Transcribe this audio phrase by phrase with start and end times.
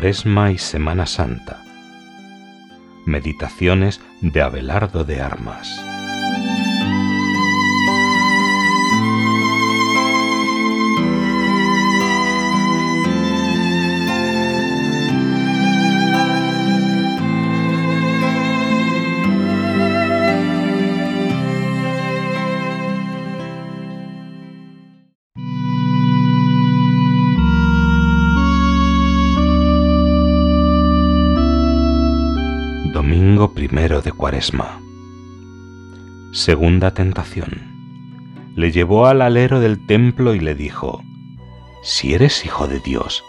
[0.00, 1.62] Cuaresma y Semana Santa.
[3.04, 5.89] Meditaciones de Abelardo de Armas.
[33.70, 34.80] Primero de Cuaresma.
[36.32, 38.50] Segunda tentación.
[38.56, 41.04] Le llevó al alero del templo y le dijo,
[41.84, 43.22] Si eres hijo de Dios,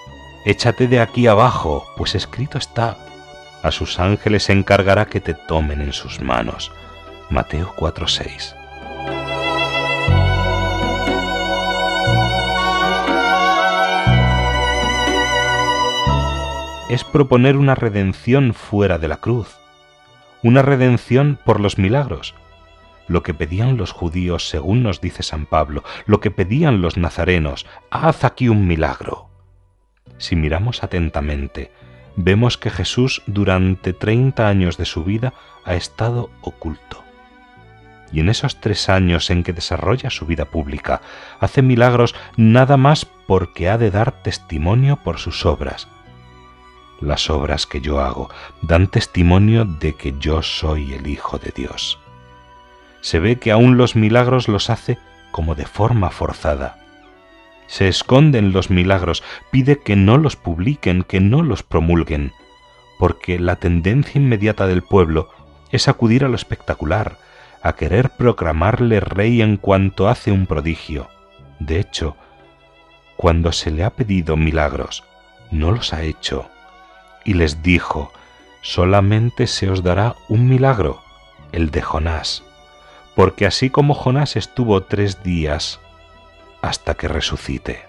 [0.43, 2.97] échate de aquí abajo, pues escrito está,
[3.61, 6.71] a sus ángeles encargará que te tomen en sus manos.
[7.29, 8.55] Mateo 4:6.
[16.89, 19.60] es proponer una redención fuera de la cruz,
[20.43, 22.35] una redención por los milagros,
[23.07, 27.65] lo que pedían los judíos según nos dice San Pablo, lo que pedían los nazarenos,
[27.89, 29.29] haz aquí un milagro.
[30.17, 31.71] Si miramos atentamente,
[32.15, 35.33] vemos que Jesús durante 30 años de su vida
[35.65, 37.03] ha estado oculto.
[38.13, 41.01] Y en esos tres años en que desarrolla su vida pública,
[41.39, 45.87] hace milagros nada más porque ha de dar testimonio por sus obras,
[47.01, 48.29] las obras que yo hago
[48.61, 51.99] dan testimonio de que yo soy el Hijo de Dios.
[53.01, 54.97] Se ve que aún los milagros los hace
[55.31, 56.77] como de forma forzada.
[57.67, 62.33] Se esconden los milagros, pide que no los publiquen, que no los promulguen,
[62.99, 65.29] porque la tendencia inmediata del pueblo
[65.71, 67.17] es acudir a lo espectacular,
[67.63, 71.09] a querer proclamarle rey en cuanto hace un prodigio.
[71.59, 72.17] De hecho,
[73.15, 75.03] cuando se le ha pedido milagros,
[75.51, 76.49] no los ha hecho
[77.25, 78.11] y les dijo,
[78.61, 81.01] solamente se os dará un milagro,
[81.51, 82.43] el de Jonás,
[83.15, 85.79] porque así como Jonás estuvo tres días
[86.61, 87.83] hasta que resucite.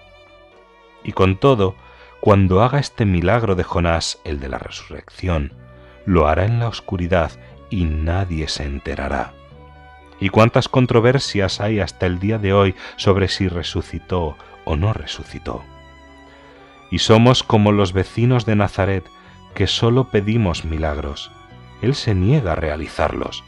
[1.03, 1.75] Y con todo,
[2.19, 5.53] cuando haga este milagro de Jonás, el de la resurrección,
[6.05, 7.31] lo hará en la oscuridad
[7.69, 9.33] y nadie se enterará.
[10.19, 15.63] ¿Y cuántas controversias hay hasta el día de hoy sobre si resucitó o no resucitó?
[16.91, 19.05] Y somos como los vecinos de Nazaret,
[19.53, 21.31] que solo pedimos milagros.
[21.81, 23.43] Él se niega a realizarlos,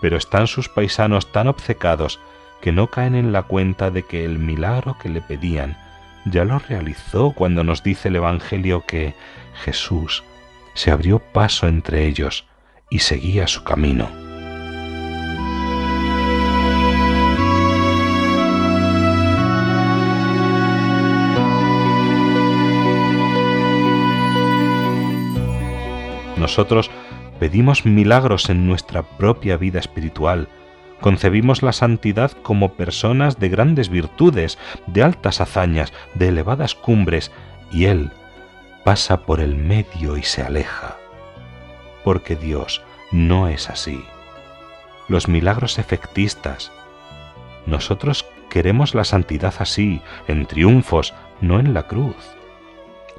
[0.00, 2.20] pero están sus paisanos tan obcecados
[2.60, 5.76] que no caen en la cuenta de que el milagro que le pedían
[6.24, 9.14] ya lo realizó cuando nos dice el Evangelio que
[9.64, 10.24] Jesús
[10.74, 12.46] se abrió paso entre ellos
[12.90, 14.27] y seguía su camino.
[26.48, 26.90] Nosotros
[27.38, 30.48] pedimos milagros en nuestra propia vida espiritual,
[30.98, 37.32] concebimos la santidad como personas de grandes virtudes, de altas hazañas, de elevadas cumbres,
[37.70, 38.12] y Él
[38.82, 40.96] pasa por el medio y se aleja.
[42.02, 42.80] Porque Dios
[43.12, 44.02] no es así.
[45.06, 46.72] Los milagros efectistas.
[47.66, 52.16] Nosotros queremos la santidad así, en triunfos, no en la cruz.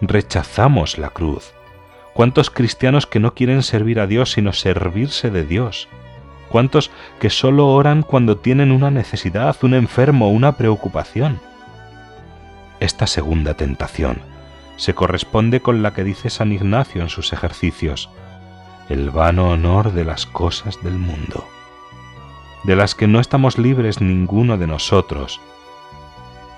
[0.01, 1.53] Rechazamos la cruz
[2.19, 5.87] ¿Cuántos cristianos que no quieren servir a Dios sino servirse de Dios?
[6.49, 11.39] ¿Cuántos que solo oran cuando tienen una necesidad, un enfermo, una preocupación?
[12.81, 14.19] Esta segunda tentación
[14.75, 18.09] se corresponde con la que dice San Ignacio en sus ejercicios,
[18.89, 21.47] el vano honor de las cosas del mundo,
[22.65, 25.39] de las que no estamos libres ninguno de nosotros.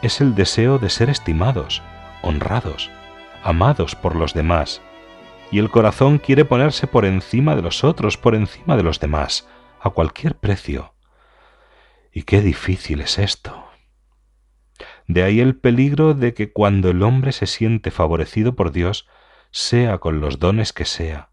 [0.02, 1.84] Es el deseo de ser estimados,
[2.24, 2.90] honrados,
[3.44, 4.82] amados por los demás,
[5.52, 9.48] y el corazón quiere ponerse por encima de los otros, por encima de los demás,
[9.82, 10.94] a cualquier precio.
[12.12, 13.66] Y qué difícil es esto.
[15.08, 19.08] De ahí el peligro de que cuando el hombre se siente favorecido por Dios,
[19.52, 21.30] sea con los dones que sea,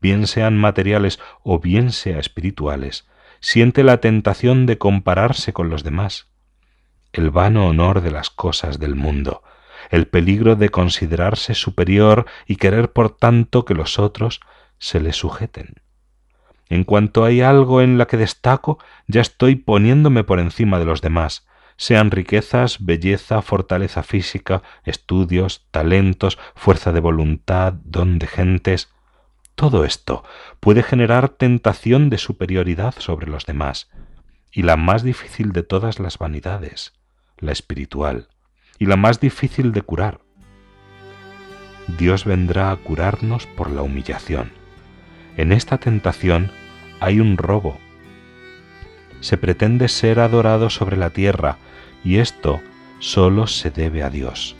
[0.00, 3.08] bien sean materiales o bien sea espirituales,
[3.38, 6.28] siente la tentación de compararse con los demás,
[7.12, 9.42] el vano honor de las cosas del mundo,
[9.90, 14.40] el peligro de considerarse superior y querer por tanto que los otros
[14.78, 15.76] se le sujeten.
[16.68, 18.78] En cuanto hay algo en la que destaco,
[19.08, 21.46] ya estoy poniéndome por encima de los demás,
[21.76, 28.92] sean riquezas, belleza, fortaleza física, estudios, talentos, fuerza de voluntad, don de gentes.
[29.54, 30.22] Todo esto
[30.60, 33.90] puede generar tentación de superioridad sobre los demás,
[34.52, 36.92] y la más difícil de todas las vanidades,
[37.38, 38.28] la espiritual
[38.80, 40.20] y la más difícil de curar.
[41.98, 44.52] Dios vendrá a curarnos por la humillación.
[45.36, 46.50] En esta tentación
[46.98, 47.78] hay un robo.
[49.20, 51.58] Se pretende ser adorado sobre la tierra
[52.02, 52.60] y esto
[53.00, 54.56] solo se debe a Dios.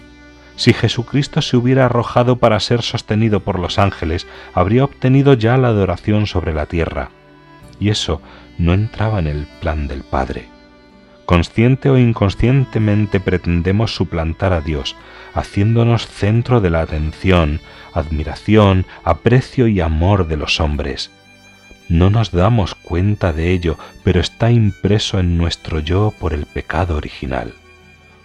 [0.56, 5.68] Si Jesucristo se hubiera arrojado para ser sostenido por los ángeles, habría obtenido ya la
[5.68, 7.10] adoración sobre la tierra.
[7.78, 8.20] Y eso
[8.58, 10.59] no entraba en el plan del Padre.
[11.30, 14.96] Consciente o inconscientemente pretendemos suplantar a Dios,
[15.32, 17.60] haciéndonos centro de la atención,
[17.94, 21.12] admiración, aprecio y amor de los hombres.
[21.88, 26.96] No nos damos cuenta de ello, pero está impreso en nuestro yo por el pecado
[26.96, 27.54] original,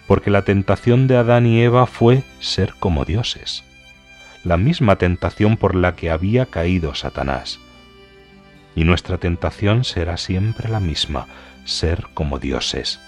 [0.08, 3.64] porque la tentación de Adán y Eva fue ser como dioses,
[4.44, 7.60] la misma tentación por la que había caído Satanás.
[8.76, 11.28] Y nuestra tentación será siempre la misma,
[11.66, 13.00] ser como dioses.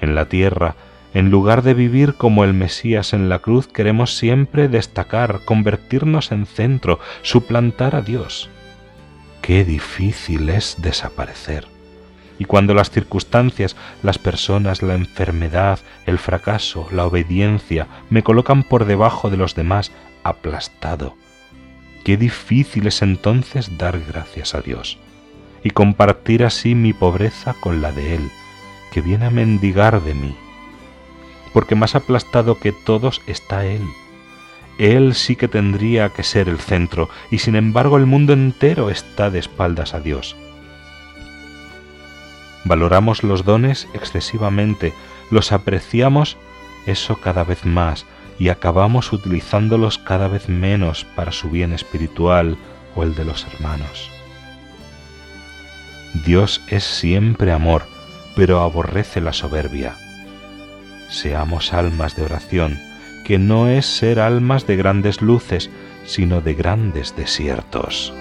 [0.00, 0.76] En la tierra,
[1.14, 6.46] en lugar de vivir como el Mesías en la cruz, queremos siempre destacar, convertirnos en
[6.46, 8.50] centro, suplantar a Dios.
[9.42, 11.66] Qué difícil es desaparecer.
[12.38, 18.86] Y cuando las circunstancias, las personas, la enfermedad, el fracaso, la obediencia me colocan por
[18.86, 19.92] debajo de los demás,
[20.24, 21.16] aplastado,
[22.04, 24.98] qué difícil es entonces dar gracias a Dios
[25.62, 28.30] y compartir así mi pobreza con la de Él,
[28.92, 30.36] que viene a mendigar de mí
[31.52, 33.82] porque más aplastado que todos está Él.
[34.78, 39.30] Él sí que tendría que ser el centro, y sin embargo el mundo entero está
[39.30, 40.36] de espaldas a Dios.
[42.64, 44.94] Valoramos los dones excesivamente,
[45.30, 46.36] los apreciamos
[46.86, 48.06] eso cada vez más,
[48.38, 52.56] y acabamos utilizándolos cada vez menos para su bien espiritual
[52.94, 54.10] o el de los hermanos.
[56.24, 57.84] Dios es siempre amor,
[58.36, 59.94] pero aborrece la soberbia
[61.12, 62.80] seamos almas de oración,
[63.24, 65.70] que no es ser almas de grandes luces,
[66.04, 68.12] sino de grandes desiertos.